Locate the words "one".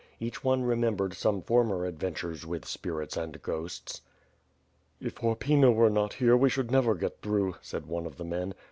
0.43-0.63, 7.85-8.07